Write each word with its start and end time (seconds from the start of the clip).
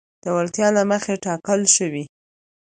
وړتیا 0.35 0.67
له 0.77 0.83
مخې 0.91 1.15
ټاکل 1.25 1.61
شوي. 1.75 2.03